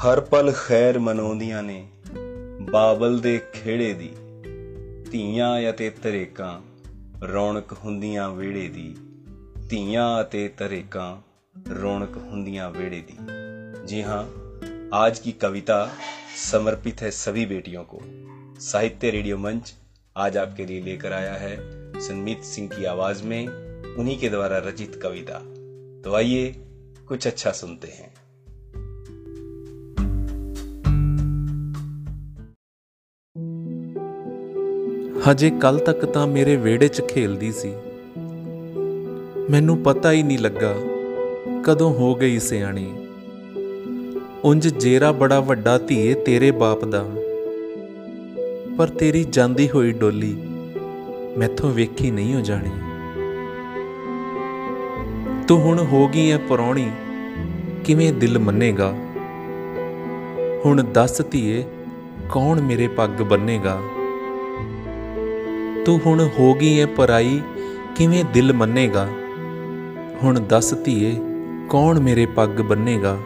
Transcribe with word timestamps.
ਹਰ 0.00 0.20
ਪਲ 0.20 0.52
ਖੈਰ 0.52 0.98
ਮਨਾਉਂਦੀਆਂ 0.98 1.62
ਨੇ 1.62 1.86
ਬਾਬਲ 2.70 3.18
ਦੇ 3.18 3.40
ਖੇੜੇ 3.52 3.92
ਦੀ 3.94 4.10
ਧੀਆਂ 5.10 5.70
ਅਤੇ 5.70 5.90
ਤਰੇਕਾਂ 5.90 6.60
ਰੌਣਕ 7.26 7.72
ਹੁੰਦੀਆਂ 7.72 8.30
ਵਿਹੜੇ 8.30 8.68
ਦੀ 8.68 8.96
ਧੀਆਂ 9.68 10.20
ਅਤੇ 10.20 10.48
ਤਰੇਕਾਂ 10.48 11.16
रौनक 11.70 12.18
ਹੁੰਦੀਆਂ 12.18 12.70
ਵਿਹੜੇ 12.70 13.00
ਦੀ 13.00 13.18
जी 13.90 13.98
हाँ 14.02 14.22
आज 14.94 15.18
की 15.18 15.32
कविता 15.42 15.74
समर्पित 16.36 17.02
है 17.02 17.10
सभी 17.10 17.44
बेटियों 17.46 17.84
को 17.84 18.00
साहित्य 18.60 19.10
रेडियो 19.10 19.38
मंच 19.38 19.72
आज 20.16 20.36
आपके 20.36 20.66
लिए 20.66 20.80
लेकर 20.80 21.12
आया 21.12 21.34
है 21.34 21.52
संमीत 22.00 22.42
सिंह 22.44 22.68
की 22.68 22.84
आवाज 22.84 23.22
में 23.22 23.46
उन्हीं 23.96 24.18
के 24.18 24.28
द्वारा 24.28 24.58
रचित 24.58 25.00
कविता 25.02 25.38
तो 26.04 26.14
आइए 26.14 26.44
कुछ 27.08 27.26
अच्छा 27.26 27.52
सुनते 27.52 27.88
हैं 27.88 28.19
ਹਜੇ 35.19 35.49
ਕੱਲ 35.49 35.79
ਤੱਕ 35.79 36.05
ਤਾਂ 36.05 36.27
ਮੇਰੇ 36.27 36.55
ਵਿਹੜੇ 36.55 36.87
'ਚ 36.87 37.01
ਖੇਲਦੀ 37.01 37.51
ਸੀ। 37.51 37.73
ਮੈਨੂੰ 39.49 39.77
ਪਤਾ 39.77 40.11
ਹੀ 40.11 40.23
ਨਹੀਂ 40.23 40.39
ਲੱਗਾ 40.39 40.75
ਕਦੋਂ 41.63 41.93
ਹੋ 41.93 42.15
ਗਈ 42.15 42.39
ਸਿਆਣੀ। 42.39 42.93
ਉੰਜ 44.43 44.67
ਜੇਰਾ 44.67 45.11
ਬੜਾ 45.11 45.39
ਵੱਡਾ 45.39 45.77
ਧੀਏ 45.77 46.13
ਤੇਰੇ 46.13 46.51
ਬਾਪ 46.51 46.85
ਦਾ। 46.85 47.05
ਪਰ 48.77 48.87
ਤੇਰੀ 48.87 49.23
ਜਾਂਦੀ 49.23 49.69
ਹੋਈ 49.69 49.91
ਡੋਲੀ 49.91 50.35
ਮੈਥੋਂ 51.37 51.71
ਵੇਖੀ 51.71 52.11
ਨਹੀਂ 52.11 52.35
ਹੋ 52.35 52.41
ਜਾਣੀ। 52.41 52.69
ਤੂੰ 55.47 55.61
ਹੁਣ 55.61 55.79
ਹੋ 55.79 56.07
ਗਈ 56.07 56.31
ਐ 56.31 56.37
ਪਰੌਣੀ, 56.37 56.91
ਕਿਵੇਂ 57.85 58.13
ਦਿਲ 58.13 58.39
ਮੰਨੇਗਾ? 58.39 58.93
ਹੁਣ 60.65 60.83
ਦੱਸ 60.83 61.21
ਧੀਏ, 61.31 61.63
ਕੌਣ 62.29 62.61
ਮੇਰੇ 62.61 62.87
ਪੱਗ 62.87 63.21
ਬੰਨੇਗਾ? 63.21 63.81
ਤੂੰ 65.85 65.99
ਹੁਣ 66.05 66.19
ਹੋ 66.39 66.53
ਗਈ 66.53 66.79
ਐ 66.79 66.85
ਪਰਾਈ, 66.87 67.41
ਕਿਵੇਂ 67.95 68.23
ਦਿਲ 68.23 68.53
ਮੰਨੇਗਾ? 68.53 69.07
ਹੁਣ 70.23 70.39
ਦੱਸ 70.39 70.73
ਧੀਏ, 70.75 71.15
ਕੌਣ 71.69 71.99
ਮੇਰੇ 71.99 72.25
ਪੱਗ 72.25 72.61
ਬੰਨੇਗਾ? 72.61 73.17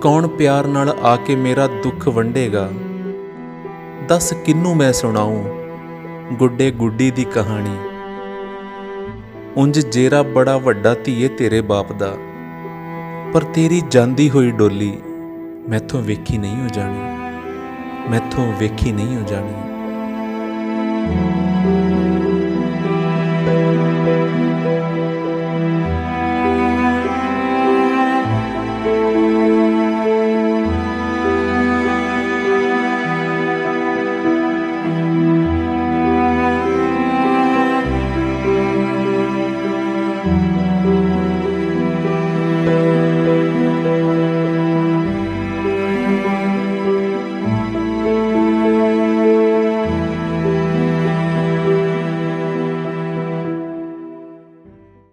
ਕੌਣ 0.00 0.26
ਪਿਆਰ 0.28 0.66
ਨਾਲ 0.66 0.90
ਆ 1.02 1.16
ਕੇ 1.16 1.36
ਮੇਰਾ 1.36 1.66
ਦੁੱਖ 1.82 2.08
ਵੰਡੇਗਾ? 2.08 2.70
ਦੱਸ 4.08 4.32
ਕਿੰਨੂੰ 4.44 4.76
ਮੈਂ 4.76 4.92
ਸੁਣਾਉਂ 4.92 5.44
ਗੁੱਡੇ 6.34 6.70
ਗੁੱਡੀ 6.70 7.10
ਦੀ 7.10 7.24
ਕਹਾਣੀ? 7.24 7.76
ਉੰਜ 9.56 9.80
ਜੇਰਾ 9.86 10.22
ਬੜਾ 10.22 10.56
ਵੱਡਾ 10.58 10.94
ਧੀਏ 11.04 11.28
ਤੇਰੇ 11.28 11.60
ਬਾਪ 11.60 11.92
ਦਾ, 11.92 12.14
ਪਰ 13.32 13.44
ਤੇਰੀ 13.54 13.82
ਜਾਂਦੀ 13.90 14.28
ਹੋਈ 14.30 14.50
ਡੋਲੀ 14.50 14.92
ਮੈਥੋਂ 15.68 16.02
ਵੇਖੀ 16.02 16.38
ਨਹੀਂ 16.38 16.62
ਹੋ 16.62 16.68
ਜਾਣੀ, 16.68 18.10
ਮੈਥੋਂ 18.10 18.52
ਵੇਖੀ 18.60 18.92
ਨਹੀਂ 18.92 19.16
ਹੋ 19.16 19.22
ਜਾਣੀ। 19.22 19.52